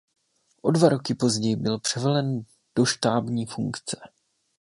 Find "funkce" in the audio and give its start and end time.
3.45-3.99